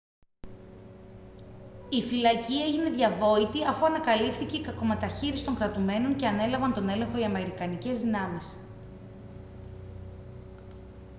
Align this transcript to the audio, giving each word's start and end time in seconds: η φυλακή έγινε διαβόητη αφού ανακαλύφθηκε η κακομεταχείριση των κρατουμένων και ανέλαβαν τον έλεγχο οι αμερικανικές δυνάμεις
η 1.89 2.01
φυλακή 2.01 2.53
έγινε 2.53 2.89
διαβόητη 2.89 3.65
αφού 3.65 3.85
ανακαλύφθηκε 3.85 4.55
η 4.57 4.61
κακομεταχείριση 4.61 5.45
των 5.45 5.55
κρατουμένων 5.57 6.15
και 6.15 6.27
ανέλαβαν 6.27 6.73
τον 6.73 6.89
έλεγχο 6.89 7.17
οι 7.19 7.23
αμερικανικές 7.23 7.99
δυνάμεις 8.01 8.55